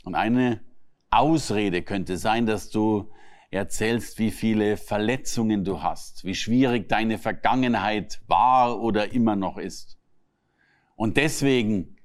Und 0.06 0.14
eine 0.14 0.62
Ausrede 1.10 1.82
könnte 1.82 2.18
sein, 2.18 2.46
dass 2.46 2.70
du 2.70 3.12
erzählst, 3.50 4.20
wie 4.20 4.30
viele 4.30 4.78
Verletzungen 4.78 5.64
du 5.64 5.82
hast, 5.82 6.26
wie 6.26 6.36
schwierig 6.36 6.90
deine 6.90 7.18
Vergangenheit 7.18 8.22
war 8.28 8.80
oder 8.80 9.14
immer 9.14 9.36
noch 9.36 9.58
ist. 9.58 9.98
Und 10.96 11.18
deswegen 11.18 11.98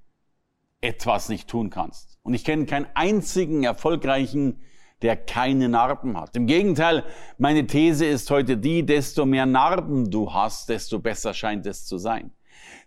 etwas 0.80 1.28
nicht 1.28 1.48
tun 1.48 1.70
kannst. 1.70 2.18
Und 2.22 2.34
ich 2.34 2.44
kenne 2.44 2.66
keinen 2.66 2.86
einzigen 2.94 3.64
erfolgreichen 3.64 4.60
der 5.02 5.16
keine 5.16 5.68
Narben 5.68 6.18
hat. 6.18 6.34
Im 6.36 6.46
Gegenteil, 6.46 7.04
meine 7.38 7.66
These 7.66 8.06
ist 8.06 8.30
heute 8.30 8.56
die, 8.56 8.84
desto 8.84 9.26
mehr 9.26 9.46
Narben 9.46 10.10
du 10.10 10.32
hast, 10.32 10.68
desto 10.68 10.98
besser 10.98 11.34
scheint 11.34 11.66
es 11.66 11.86
zu 11.86 11.98
sein. 11.98 12.32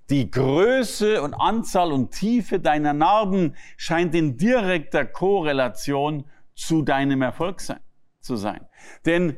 Die 0.09 0.29
Größe 0.29 1.21
und 1.21 1.33
Anzahl 1.33 1.93
und 1.93 2.11
Tiefe 2.11 2.59
deiner 2.59 2.93
Narben 2.93 3.55
scheint 3.77 4.13
in 4.13 4.35
direkter 4.35 5.05
Korrelation 5.05 6.25
zu 6.53 6.81
deinem 6.81 7.21
Erfolg 7.21 7.61
sein, 7.61 7.79
zu 8.19 8.35
sein. 8.35 8.67
Denn 9.05 9.37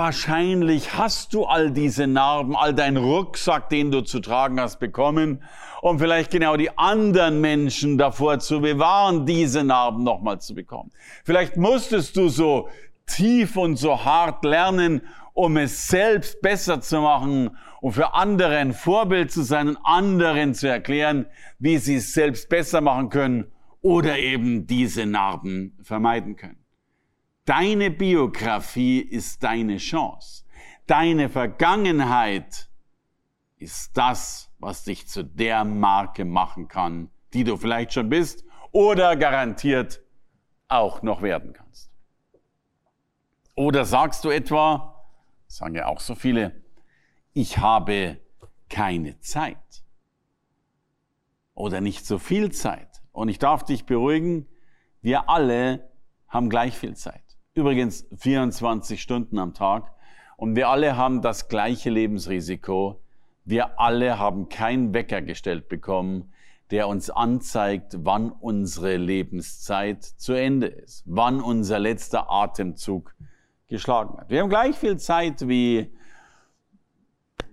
wahrscheinlich 0.00 0.94
hast 0.94 1.34
du 1.34 1.44
all 1.44 1.70
diese 1.72 2.06
Narben, 2.06 2.56
all 2.56 2.72
deinen 2.72 2.96
Rucksack, 2.96 3.68
den 3.68 3.90
du 3.90 4.00
zu 4.00 4.20
tragen 4.20 4.58
hast, 4.58 4.80
bekommen, 4.80 5.42
um 5.82 5.98
vielleicht 5.98 6.30
genau 6.30 6.56
die 6.56 6.70
anderen 6.78 7.42
Menschen 7.42 7.98
davor 7.98 8.38
zu 8.38 8.62
bewahren, 8.62 9.26
diese 9.26 9.62
Narben 9.62 10.02
nochmal 10.02 10.40
zu 10.40 10.54
bekommen. 10.54 10.90
Vielleicht 11.22 11.58
musstest 11.58 12.16
du 12.16 12.30
so 12.30 12.70
tief 13.04 13.58
und 13.58 13.76
so 13.76 14.02
hart 14.02 14.42
lernen, 14.42 15.02
um 15.34 15.58
es 15.58 15.88
selbst 15.88 16.40
besser 16.40 16.80
zu 16.80 17.02
machen 17.02 17.50
und 17.82 17.92
für 17.92 18.14
andere 18.14 18.56
ein 18.56 18.72
Vorbild 18.72 19.30
zu 19.30 19.42
sein 19.42 19.68
und 19.68 19.78
anderen 19.84 20.54
zu 20.54 20.66
erklären, 20.66 21.26
wie 21.58 21.76
sie 21.76 21.96
es 21.96 22.14
selbst 22.14 22.48
besser 22.48 22.80
machen 22.80 23.10
können 23.10 23.52
oder 23.82 24.18
eben 24.18 24.66
diese 24.66 25.04
Narben 25.04 25.76
vermeiden 25.82 26.36
können. 26.36 26.59
Deine 27.44 27.90
Biografie 27.90 29.00
ist 29.00 29.42
deine 29.42 29.78
Chance. 29.78 30.44
Deine 30.86 31.28
Vergangenheit 31.28 32.68
ist 33.56 33.96
das, 33.96 34.50
was 34.58 34.84
dich 34.84 35.08
zu 35.08 35.24
der 35.24 35.64
Marke 35.64 36.24
machen 36.24 36.68
kann, 36.68 37.10
die 37.32 37.44
du 37.44 37.56
vielleicht 37.56 37.92
schon 37.92 38.08
bist 38.08 38.44
oder 38.72 39.16
garantiert 39.16 40.00
auch 40.68 41.02
noch 41.02 41.22
werden 41.22 41.52
kannst. 41.52 41.90
Oder 43.54 43.84
sagst 43.84 44.24
du 44.24 44.30
etwa, 44.30 45.04
sagen 45.46 45.74
ja 45.74 45.86
auch 45.86 46.00
so 46.00 46.14
viele, 46.14 46.62
ich 47.32 47.58
habe 47.58 48.20
keine 48.68 49.18
Zeit 49.20 49.84
oder 51.54 51.80
nicht 51.80 52.06
so 52.06 52.18
viel 52.18 52.52
Zeit. 52.52 53.02
Und 53.12 53.28
ich 53.28 53.38
darf 53.38 53.64
dich 53.64 53.84
beruhigen, 53.84 54.46
wir 55.02 55.28
alle 55.28 55.90
haben 56.28 56.48
gleich 56.48 56.76
viel 56.78 56.96
Zeit. 56.96 57.29
Übrigens 57.60 58.06
24 58.16 59.02
Stunden 59.02 59.38
am 59.38 59.52
Tag. 59.52 59.92
Und 60.38 60.56
wir 60.56 60.70
alle 60.70 60.96
haben 60.96 61.20
das 61.20 61.48
gleiche 61.48 61.90
Lebensrisiko. 61.90 63.02
Wir 63.44 63.78
alle 63.78 64.18
haben 64.18 64.48
keinen 64.48 64.94
Wecker 64.94 65.20
gestellt 65.20 65.68
bekommen, 65.68 66.32
der 66.70 66.88
uns 66.88 67.10
anzeigt, 67.10 67.98
wann 67.98 68.32
unsere 68.32 68.96
Lebenszeit 68.96 70.02
zu 70.02 70.32
Ende 70.32 70.68
ist, 70.68 71.02
wann 71.04 71.42
unser 71.42 71.78
letzter 71.78 72.30
Atemzug 72.30 73.14
geschlagen 73.68 74.16
hat. 74.16 74.30
Wir 74.30 74.40
haben 74.40 74.48
gleich 74.48 74.76
viel 74.76 74.96
Zeit 74.96 75.46
wie 75.46 75.92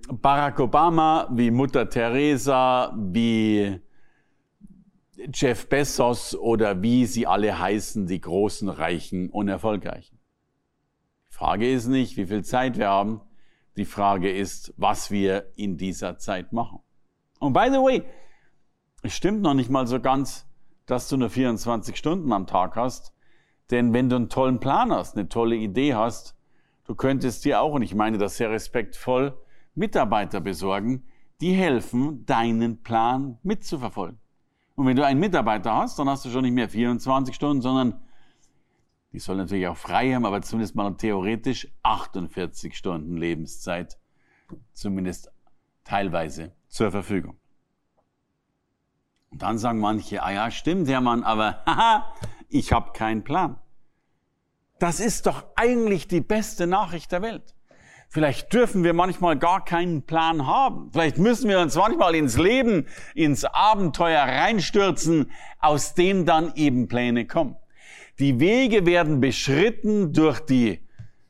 Barack 0.09 0.61
Obama, 0.61 1.27
wie 1.33 1.51
Mutter 1.51 1.89
Teresa, 1.89 2.95
wie 2.97 3.81
Jeff 5.33 5.67
Bezos 5.67 6.35
oder 6.35 6.81
wie 6.83 7.05
sie 7.05 7.25
alle 7.25 7.57
heißen, 7.57 8.05
die 8.05 8.21
großen, 8.21 8.69
reichen 8.69 9.29
und 9.29 9.47
erfolgreichen. 9.47 10.19
Die 11.29 11.33
Frage 11.33 11.71
ist 11.71 11.87
nicht, 11.87 12.17
wie 12.17 12.27
viel 12.27 12.43
Zeit 12.43 12.77
wir 12.77 12.89
haben. 12.89 13.21
Die 13.77 13.85
Frage 13.85 14.31
ist, 14.31 14.73
was 14.77 15.09
wir 15.09 15.51
in 15.55 15.77
dieser 15.77 16.17
Zeit 16.17 16.53
machen. 16.53 16.79
Und 17.39 17.53
by 17.53 17.67
the 17.71 17.77
way, 17.77 18.03
es 19.01 19.13
stimmt 19.13 19.41
noch 19.41 19.53
nicht 19.53 19.69
mal 19.69 19.87
so 19.87 19.99
ganz, 19.99 20.47
dass 20.85 21.09
du 21.09 21.17
nur 21.17 21.29
24 21.29 21.97
Stunden 21.97 22.31
am 22.31 22.47
Tag 22.47 22.75
hast. 22.75 23.13
Denn 23.71 23.93
wenn 23.93 24.09
du 24.09 24.15
einen 24.15 24.29
tollen 24.29 24.59
Plan 24.59 24.91
hast, 24.91 25.17
eine 25.17 25.29
tolle 25.29 25.55
Idee 25.55 25.95
hast, 25.95 26.35
du 26.85 26.95
könntest 26.95 27.43
dir 27.43 27.61
auch, 27.61 27.73
und 27.73 27.81
ich 27.81 27.93
meine 27.93 28.17
das 28.17 28.37
sehr 28.37 28.49
respektvoll, 28.49 29.37
Mitarbeiter 29.75 30.41
besorgen, 30.41 31.05
die 31.41 31.53
helfen, 31.53 32.25
deinen 32.25 32.81
Plan 32.81 33.37
mitzuverfolgen. 33.43 34.19
Und 34.77 34.85
wenn 34.85 34.95
du 34.95 35.03
einen 35.03 35.19
Mitarbeiter 35.19 35.75
hast, 35.75 35.97
dann 35.97 36.07
hast 36.07 36.23
du 36.23 36.29
schon 36.29 36.43
nicht 36.43 36.53
mehr 36.53 36.69
24 36.69 37.33
Stunden, 37.33 37.63
sondern 37.63 37.99
die 39.11 39.17
sollen 39.17 39.39
natürlich 39.39 39.67
auch 39.67 39.75
frei 39.75 40.13
haben, 40.13 40.23
aber 40.23 40.43
zumindest 40.43 40.75
mal 40.75 40.95
theoretisch 40.95 41.67
48 41.81 42.77
Stunden 42.77 43.17
Lebenszeit, 43.17 43.97
zumindest 44.73 45.31
teilweise 45.83 46.51
zur 46.67 46.91
Verfügung. 46.91 47.39
Und 49.31 49.41
dann 49.41 49.57
sagen 49.57 49.79
manche, 49.79 50.21
ah 50.21 50.31
ja, 50.31 50.51
stimmt, 50.51 50.87
Hermann, 50.87 51.23
aber 51.23 51.63
haha, 51.65 52.13
ich 52.47 52.71
habe 52.71 52.91
keinen 52.93 53.23
Plan. 53.23 53.59
Das 54.77 54.99
ist 54.99 55.25
doch 55.25 55.43
eigentlich 55.55 56.07
die 56.07 56.21
beste 56.21 56.67
Nachricht 56.67 57.11
der 57.11 57.23
Welt. 57.23 57.55
Vielleicht 58.09 58.53
dürfen 58.53 58.83
wir 58.83 58.93
manchmal 58.93 59.37
gar 59.37 59.65
keinen 59.65 60.03
Plan 60.03 60.47
haben. 60.47 60.89
Vielleicht 60.91 61.17
müssen 61.17 61.49
wir 61.49 61.59
uns 61.59 61.75
manchmal 61.75 62.15
ins 62.15 62.37
Leben, 62.37 62.87
ins 63.13 63.43
Abenteuer 63.43 64.21
reinstürzen, 64.21 65.31
aus 65.59 65.93
dem 65.93 66.25
dann 66.25 66.53
eben 66.55 66.87
Pläne 66.87 67.27
kommen. 67.27 67.57
Die 68.19 68.39
Wege 68.39 68.85
werden 68.85 69.19
beschritten 69.19 70.13
durch 70.13 70.39
die 70.39 70.79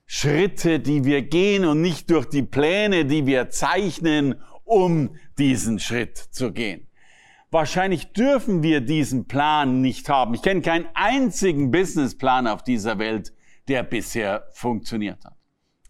Schritte, 0.05 0.79
die 0.79 1.03
wir 1.03 1.23
gehen 1.23 1.65
und 1.65 1.81
nicht 1.81 2.09
durch 2.11 2.27
die 2.27 2.43
Pläne, 2.43 3.05
die 3.05 3.25
wir 3.25 3.49
zeichnen, 3.49 4.35
um 4.63 5.15
diesen 5.37 5.79
Schritt 5.79 6.17
zu 6.17 6.53
gehen. 6.53 6.87
Wahrscheinlich 7.49 8.13
dürfen 8.13 8.61
wir 8.61 8.81
diesen 8.81 9.27
Plan 9.27 9.81
nicht 9.81 10.09
haben. 10.09 10.33
Ich 10.33 10.41
kenne 10.41 10.61
keinen 10.61 10.87
einzigen 10.93 11.71
Businessplan 11.71 12.47
auf 12.47 12.63
dieser 12.63 12.99
Welt, 12.99 13.33
der 13.67 13.83
bisher 13.83 14.47
funktioniert 14.51 15.23
hat. 15.25 15.36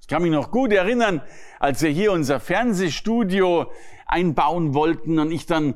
Ich 0.07 0.09
kann 0.09 0.21
mich 0.21 0.31
noch 0.31 0.51
gut 0.51 0.71
erinnern, 0.71 1.21
als 1.59 1.81
wir 1.81 1.89
hier 1.89 2.13
unser 2.13 2.39
Fernsehstudio 2.39 3.69
einbauen 4.05 4.73
wollten 4.73 5.19
und 5.19 5.33
ich 5.33 5.47
dann, 5.47 5.75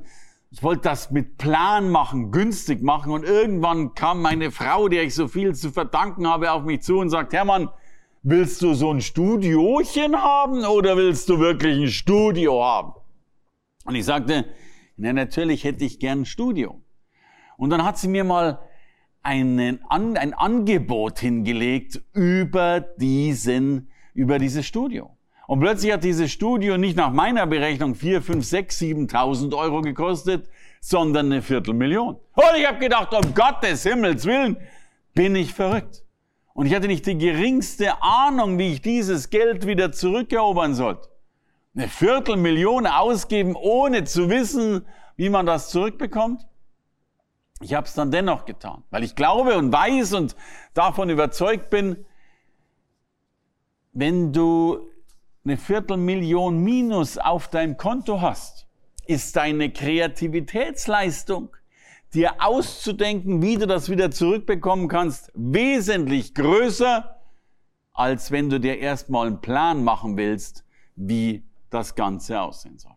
ich 0.51 0.63
wollte 0.63 0.83
das 0.83 1.11
mit 1.11 1.38
Plan 1.38 1.89
machen, 1.89 2.31
günstig 2.31 2.81
machen 2.81 3.11
und 3.11 3.25
irgendwann 3.25 3.93
kam 3.93 4.21
meine 4.21 4.51
Frau, 4.51 4.88
der 4.88 5.03
ich 5.03 5.15
so 5.15 5.27
viel 5.27 5.53
zu 5.53 5.71
verdanken 5.71 6.29
habe, 6.29 6.53
auf 6.53 6.63
mich 6.63 6.81
zu 6.81 7.00
und 7.00 7.09
sagt, 7.09 7.33
Hermann, 7.33 7.71
willst 8.23 8.61
du 8.61 8.73
so 8.73 8.93
ein 8.93 9.01
Studiochen 9.01 10.15
haben 10.15 10.63
oder 10.63 10.95
willst 10.95 11.27
du 11.27 11.39
wirklich 11.39 11.77
ein 11.77 11.89
Studio 11.89 12.63
haben? 12.63 12.93
Und 13.83 13.95
ich 13.95 14.05
sagte, 14.05 14.45
na 14.95 15.11
natürlich 15.11 15.65
hätte 15.65 15.83
ich 15.83 16.00
gern 16.00 16.21
ein 16.21 16.25
Studio. 16.25 16.81
Und 17.57 17.69
dann 17.69 17.83
hat 17.83 17.97
sie 17.97 18.07
mir 18.07 18.23
mal 18.23 18.59
einen, 19.23 19.81
ein 19.89 20.33
Angebot 20.33 21.19
hingelegt 21.19 22.01
über 22.13 22.79
diesen 22.79 23.90
über 24.13 24.39
dieses 24.39 24.65
Studio. 24.65 25.15
Und 25.48 25.60
plötzlich 25.60 25.91
hat 25.91 26.03
dieses 26.03 26.32
Studio 26.32 26.77
nicht 26.77 26.96
nach 26.96 27.12
meiner 27.12 27.46
Berechnung 27.46 27.96
4, 27.96 28.22
5, 28.22 28.46
6, 28.46 28.82
7.000 28.82 29.58
Euro 29.58 29.82
gekostet, 29.82 30.50
sondern 30.80 31.27
eine 31.27 31.41
Viertelmillion. 31.41 32.15
Und 32.34 32.44
ich 32.58 32.68
habe 32.68 32.80
gedacht, 32.80 33.13
um 33.13 33.34
Gottes 33.34 33.84
Himmels 33.84 34.25
Willen, 34.25 34.58
bin 35.13 35.36
ich 35.36 35.53
verrückt. 35.53 36.03
Und 36.53 36.65
ich 36.65 36.75
hatte 36.75 36.88
nicht 36.88 37.06
die 37.06 37.18
geringste 37.18 38.01
Ahnung, 38.01 38.58
wie 38.58 38.74
ich 38.74 38.82
dieses 38.82 39.30
Geld 39.30 39.65
wieder 39.65 39.91
zurückerobern 39.91 40.74
sollte. 40.74 41.10
Eine 41.75 41.88
Viertelmillion 41.88 42.88
ausgeben, 42.88 43.56
ohne 43.56 44.03
zu 44.03 44.30
wissen, 44.30 44.86
wie 45.15 45.30
man 45.30 45.46
das 45.46 45.70
zurückbekommt. 45.70 46.46
Ich 47.62 47.74
habe 47.74 47.88
es 47.88 47.94
dann 47.94 48.12
dennoch 48.12 48.46
getan, 48.46 48.84
weil 48.89 49.03
ich 49.03 49.15
glaube 49.15 49.58
und 49.58 49.72
weiß 49.72 50.13
und 50.13 50.36
davon 50.74 51.10
überzeugt 51.10 51.70
bin, 51.70 52.06
wenn 53.93 54.31
du 54.33 54.89
eine 55.43 55.57
Viertelmillion 55.57 56.57
Minus 56.63 57.17
auf 57.17 57.48
deinem 57.48 57.77
Konto 57.77 58.21
hast, 58.21 58.67
ist 59.05 59.36
deine 59.36 59.71
Kreativitätsleistung, 59.71 61.50
dir 62.13 62.36
auszudenken, 62.39 63.41
wie 63.41 63.57
du 63.57 63.65
das 63.65 63.89
wieder 63.89 64.12
zurückbekommen 64.12 64.88
kannst, 64.88 65.31
wesentlich 65.33 66.33
größer, 66.33 67.17
als 67.93 68.31
wenn 68.31 68.50
du 68.50 68.60
dir 68.60 68.79
erstmal 68.79 69.27
einen 69.27 69.41
Plan 69.41 69.83
machen 69.83 70.17
willst, 70.17 70.65
wie 70.95 71.43
das 71.69 71.95
Ganze 71.95 72.41
aussehen 72.41 72.77
soll. 72.77 72.95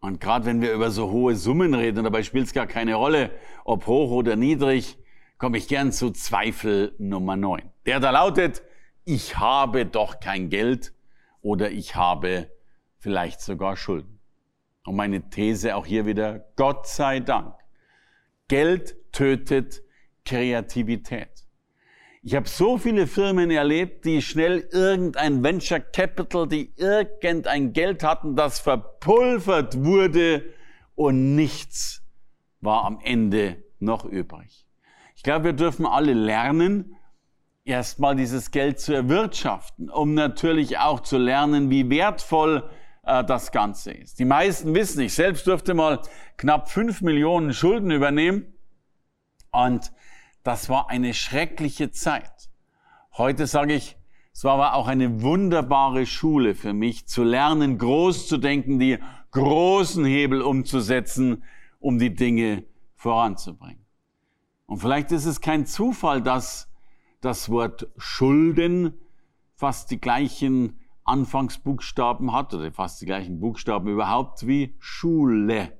Und 0.00 0.18
gerade 0.20 0.46
wenn 0.46 0.62
wir 0.62 0.72
über 0.72 0.90
so 0.90 1.10
hohe 1.10 1.36
Summen 1.36 1.74
reden, 1.74 2.04
dabei 2.04 2.22
spielt 2.22 2.46
es 2.46 2.54
gar 2.54 2.66
keine 2.66 2.94
Rolle, 2.94 3.30
ob 3.64 3.86
hoch 3.86 4.10
oder 4.10 4.34
niedrig, 4.34 4.96
komme 5.40 5.56
ich 5.56 5.68
gern 5.68 5.90
zu 5.90 6.10
Zweifel 6.10 6.94
Nummer 6.98 7.34
9. 7.34 7.62
Der 7.86 7.98
da 7.98 8.10
lautet, 8.10 8.62
ich 9.06 9.38
habe 9.38 9.86
doch 9.86 10.20
kein 10.20 10.50
Geld 10.50 10.92
oder 11.40 11.70
ich 11.70 11.96
habe 11.96 12.50
vielleicht 12.98 13.40
sogar 13.40 13.78
Schulden. 13.78 14.20
Und 14.84 14.96
meine 14.96 15.30
These 15.30 15.76
auch 15.76 15.86
hier 15.86 16.04
wieder, 16.04 16.44
Gott 16.56 16.86
sei 16.86 17.20
Dank. 17.20 17.54
Geld 18.48 18.96
tötet 19.12 19.82
Kreativität. 20.26 21.30
Ich 22.22 22.34
habe 22.34 22.46
so 22.46 22.76
viele 22.76 23.06
Firmen 23.06 23.50
erlebt, 23.50 24.04
die 24.04 24.20
schnell 24.20 24.68
irgendein 24.70 25.42
Venture 25.42 25.80
Capital, 25.80 26.48
die 26.48 26.74
irgendein 26.76 27.72
Geld 27.72 28.02
hatten, 28.02 28.36
das 28.36 28.60
verpulvert 28.60 29.82
wurde 29.82 30.52
und 30.96 31.34
nichts 31.34 32.02
war 32.60 32.84
am 32.84 33.00
Ende 33.02 33.64
noch 33.78 34.04
übrig. 34.04 34.66
Ich 35.20 35.24
glaube, 35.24 35.44
wir 35.44 35.52
dürfen 35.52 35.84
alle 35.84 36.14
lernen, 36.14 36.96
erstmal 37.66 38.16
dieses 38.16 38.52
Geld 38.52 38.80
zu 38.80 38.94
erwirtschaften, 38.94 39.90
um 39.90 40.14
natürlich 40.14 40.78
auch 40.78 41.00
zu 41.00 41.18
lernen, 41.18 41.68
wie 41.68 41.90
wertvoll 41.90 42.70
äh, 43.02 43.22
das 43.22 43.52
Ganze 43.52 43.92
ist. 43.92 44.18
Die 44.18 44.24
meisten 44.24 44.74
wissen, 44.74 45.02
ich 45.02 45.12
selbst 45.12 45.46
durfte 45.46 45.74
mal 45.74 46.00
knapp 46.38 46.70
fünf 46.70 47.02
Millionen 47.02 47.52
Schulden 47.52 47.90
übernehmen 47.90 48.46
und 49.52 49.92
das 50.42 50.70
war 50.70 50.88
eine 50.88 51.12
schreckliche 51.12 51.90
Zeit. 51.90 52.48
Heute 53.18 53.46
sage 53.46 53.74
ich, 53.74 53.98
es 54.32 54.42
war 54.44 54.54
aber 54.54 54.72
auch 54.72 54.88
eine 54.88 55.20
wunderbare 55.20 56.06
Schule 56.06 56.54
für 56.54 56.72
mich, 56.72 57.06
zu 57.08 57.24
lernen, 57.24 57.76
groß 57.76 58.26
zu 58.26 58.38
denken, 58.38 58.78
die 58.78 58.96
großen 59.32 60.06
Hebel 60.06 60.40
umzusetzen, 60.40 61.44
um 61.78 61.98
die 61.98 62.14
Dinge 62.14 62.64
voranzubringen. 62.96 63.79
Und 64.70 64.78
vielleicht 64.78 65.10
ist 65.10 65.26
es 65.26 65.40
kein 65.40 65.66
Zufall, 65.66 66.22
dass 66.22 66.70
das 67.20 67.50
Wort 67.50 67.88
Schulden 67.96 68.94
fast 69.56 69.90
die 69.90 70.00
gleichen 70.00 70.78
Anfangsbuchstaben 71.02 72.32
hat 72.32 72.54
oder 72.54 72.70
fast 72.70 73.00
die 73.00 73.06
gleichen 73.06 73.40
Buchstaben 73.40 73.88
überhaupt 73.88 74.46
wie 74.46 74.76
Schule. 74.78 75.72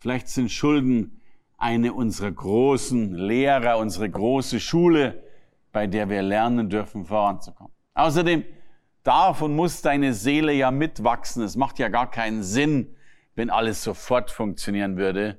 Vielleicht 0.00 0.26
sind 0.26 0.50
Schulden 0.50 1.20
eine 1.58 1.92
unserer 1.92 2.32
großen 2.32 3.14
Lehrer, 3.14 3.78
unsere 3.78 4.10
große 4.10 4.58
Schule, 4.58 5.22
bei 5.70 5.86
der 5.86 6.08
wir 6.08 6.22
lernen 6.22 6.68
dürfen, 6.68 7.04
voranzukommen. 7.04 7.72
Außerdem 7.94 8.42
darf 9.04 9.42
und 9.42 9.54
muss 9.54 9.80
deine 9.80 10.12
Seele 10.12 10.52
ja 10.52 10.72
mitwachsen. 10.72 11.44
Es 11.44 11.54
macht 11.54 11.78
ja 11.78 11.86
gar 11.86 12.10
keinen 12.10 12.42
Sinn, 12.42 12.96
wenn 13.36 13.48
alles 13.48 13.84
sofort 13.84 14.32
funktionieren 14.32 14.96
würde. 14.96 15.38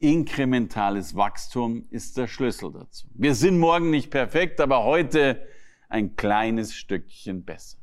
Inkrementales 0.00 1.14
Wachstum 1.14 1.84
ist 1.90 2.16
der 2.16 2.26
Schlüssel 2.26 2.72
dazu. 2.72 3.06
Wir 3.14 3.34
sind 3.34 3.58
morgen 3.58 3.90
nicht 3.90 4.10
perfekt, 4.10 4.58
aber 4.60 4.84
heute 4.84 5.46
ein 5.90 6.16
kleines 6.16 6.74
Stückchen 6.74 7.44
besser. 7.44 7.76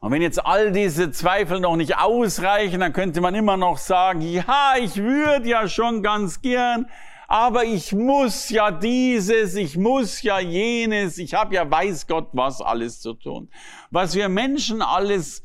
Und 0.00 0.12
wenn 0.12 0.22
jetzt 0.22 0.46
all 0.46 0.70
diese 0.70 1.10
Zweifel 1.10 1.58
noch 1.58 1.74
nicht 1.74 1.98
ausreichen, 1.98 2.78
dann 2.78 2.92
könnte 2.92 3.20
man 3.20 3.34
immer 3.34 3.56
noch 3.56 3.78
sagen, 3.78 4.20
ja, 4.20 4.74
ich 4.80 4.96
würde 4.96 5.48
ja 5.48 5.66
schon 5.66 6.04
ganz 6.04 6.40
gern, 6.40 6.86
aber 7.26 7.64
ich 7.64 7.92
muss 7.92 8.48
ja 8.48 8.70
dieses, 8.70 9.56
ich 9.56 9.76
muss 9.76 10.22
ja 10.22 10.38
jenes, 10.38 11.18
ich 11.18 11.34
habe 11.34 11.56
ja 11.56 11.68
weiß 11.68 12.06
Gott 12.06 12.28
was 12.32 12.60
alles 12.60 13.00
zu 13.00 13.14
tun. 13.14 13.50
Was 13.90 14.14
wir 14.14 14.28
Menschen 14.28 14.82
alles 14.82 15.42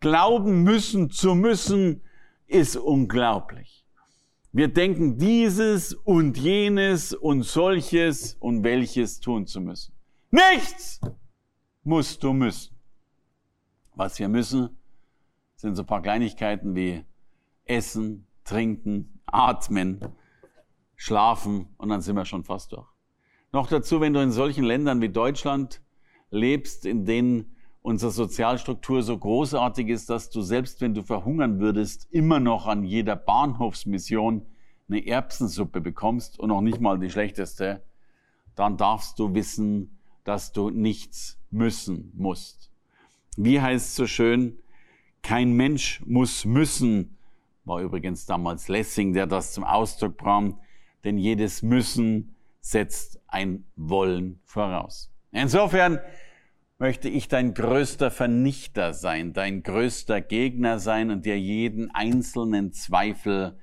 glauben 0.00 0.64
müssen 0.64 1.10
zu 1.10 1.36
müssen, 1.36 2.02
ist 2.48 2.76
unglaublich. 2.76 3.81
Wir 4.54 4.68
denken 4.68 5.16
dieses 5.16 5.94
und 5.94 6.36
jenes 6.36 7.14
und 7.14 7.42
solches 7.42 8.34
und 8.34 8.62
welches 8.62 9.18
tun 9.18 9.46
zu 9.46 9.62
müssen. 9.62 9.94
Nichts 10.30 11.00
musst 11.84 12.22
du 12.22 12.34
müssen. 12.34 12.76
Was 13.94 14.18
wir 14.18 14.28
müssen, 14.28 14.76
sind 15.56 15.74
so 15.74 15.82
ein 15.82 15.86
paar 15.86 16.02
Kleinigkeiten 16.02 16.74
wie 16.74 17.02
Essen, 17.64 18.26
Trinken, 18.44 19.20
Atmen, 19.24 20.00
Schlafen 20.96 21.68
und 21.78 21.88
dann 21.88 22.02
sind 22.02 22.16
wir 22.16 22.26
schon 22.26 22.44
fast 22.44 22.72
durch. 22.72 22.88
Noch 23.52 23.68
dazu, 23.68 24.02
wenn 24.02 24.12
du 24.12 24.20
in 24.20 24.32
solchen 24.32 24.64
Ländern 24.64 25.00
wie 25.00 25.08
Deutschland 25.08 25.82
lebst, 26.30 26.84
in 26.84 27.06
denen 27.06 27.56
unsere 27.82 28.12
Sozialstruktur 28.12 29.02
so 29.02 29.18
großartig 29.18 29.88
ist, 29.88 30.08
dass 30.08 30.30
du 30.30 30.40
selbst 30.40 30.80
wenn 30.80 30.94
du 30.94 31.02
verhungern 31.02 31.58
würdest, 31.60 32.06
immer 32.10 32.40
noch 32.40 32.66
an 32.66 32.84
jeder 32.84 33.16
Bahnhofsmission 33.16 34.46
eine 34.88 35.06
Erbsensuppe 35.06 35.80
bekommst 35.80 36.38
und 36.38 36.48
noch 36.48 36.60
nicht 36.60 36.80
mal 36.80 36.98
die 36.98 37.10
schlechteste, 37.10 37.82
dann 38.54 38.76
darfst 38.76 39.18
du 39.18 39.34
wissen, 39.34 39.98
dass 40.24 40.52
du 40.52 40.70
nichts 40.70 41.38
müssen 41.50 42.12
musst. 42.14 42.70
Wie 43.36 43.60
heißt 43.60 43.88
es 43.88 43.96
so 43.96 44.06
schön? 44.06 44.58
Kein 45.22 45.52
Mensch 45.52 46.02
muss 46.06 46.44
müssen, 46.44 47.16
war 47.64 47.80
übrigens 47.80 48.26
damals 48.26 48.68
Lessing, 48.68 49.12
der 49.12 49.26
das 49.26 49.52
zum 49.52 49.64
Ausdruck 49.64 50.16
brachte, 50.16 50.56
denn 51.04 51.18
jedes 51.18 51.62
Müssen 51.62 52.34
setzt 52.60 53.20
ein 53.26 53.64
Wollen 53.76 54.40
voraus. 54.44 55.10
Insofern 55.32 55.98
möchte 56.78 57.08
ich 57.08 57.28
dein 57.28 57.54
größter 57.54 58.10
Vernichter 58.10 58.92
sein, 58.92 59.32
dein 59.32 59.62
größter 59.62 60.20
Gegner 60.20 60.78
sein 60.78 61.10
und 61.10 61.26
dir 61.26 61.38
jeden 61.38 61.90
einzelnen 61.92 62.72
Zweifel 62.72 63.58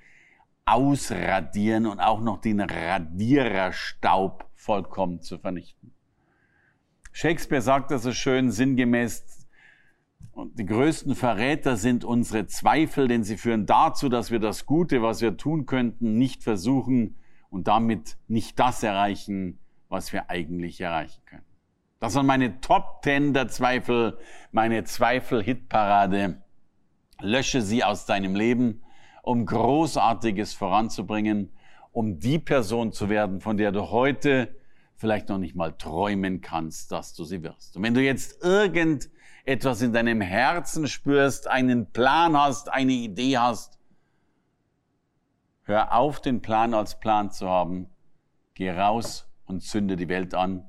ausradieren 0.66 1.86
und 1.86 2.00
auch 2.00 2.22
noch 2.22 2.40
den 2.40 2.60
Radiererstaub 2.60 4.46
vollkommen 4.56 5.22
zu 5.22 5.38
vernichten. 5.40 5.94
Shakespeare 7.12 7.62
sagt 7.62 7.92
das 7.92 8.04
so 8.04 8.14
schön 8.14 8.52
sinngemäß, 8.52 9.40
die 10.54 10.66
größten 10.66 11.16
Verräter 11.16 11.76
sind 11.76 12.06
unsere 12.06 12.48
Zweifel, 12.48 13.08
denn 13.08 13.24
sie 13.24 13.36
führen 13.36 13.66
dazu, 13.66 14.10
dass 14.10 14.32
wir 14.32 14.40
das 14.40 14.66
Gute, 14.66 15.02
was 15.02 15.22
wir 15.22 15.36
tun 15.36 15.66
könnten, 15.66 16.18
nicht 16.18 16.44
versuchen 16.44 17.16
und 17.50 17.68
damit 17.68 18.18
nicht 18.28 18.60
das 18.60 18.84
erreichen, 18.84 19.60
was 19.90 20.14
wir 20.14 20.30
eigentlich 20.30 20.80
erreichen 20.80 21.22
können. 21.26 21.49
Das 22.00 22.16
waren 22.16 22.26
meine 22.26 22.62
Top 22.62 23.02
Ten 23.02 23.34
der 23.34 23.50
Zweifel, 23.50 24.18
meine 24.52 24.86
Zweifel-Hitparade. 24.86 26.42
Lösche 27.20 27.62
sie 27.62 27.84
aus 27.84 28.06
deinem 28.06 28.36
Leben, 28.36 28.84
um 29.22 29.46
Großartiges 29.46 30.54
voranzubringen, 30.54 31.52
um 31.92 32.20
die 32.20 32.40
Person 32.40 32.94
zu 32.94 33.10
werden, 33.10 33.42
von 33.42 33.58
der 33.58 33.74
du 33.74 33.92
heute 33.92 34.56
vielleicht 34.96 35.28
noch 35.28 35.38
nicht 35.38 35.56
mal 35.56 35.74
träumen 35.74 36.40
kannst, 36.40 36.94
dass 36.94 37.14
du 37.14 37.26
sie 37.26 37.44
wirst. 37.44 37.76
Und 37.76 37.84
wenn 37.84 37.94
du 37.94 38.02
jetzt 38.02 38.42
irgendetwas 38.44 39.82
in 39.82 39.92
deinem 39.92 40.22
Herzen 40.22 40.88
spürst, 40.88 41.50
einen 41.50 41.92
Plan 41.92 42.38
hast, 42.38 42.72
eine 42.72 42.94
Idee 42.94 43.38
hast, 43.38 43.78
hör 45.64 45.94
auf, 45.94 46.22
den 46.22 46.42
Plan 46.42 46.74
als 46.74 46.98
Plan 46.98 47.30
zu 47.30 47.50
haben, 47.50 47.90
geh 48.54 48.72
raus 48.72 49.30
und 49.46 49.62
zünde 49.62 49.98
die 49.98 50.08
Welt 50.08 50.34
an 50.34 50.69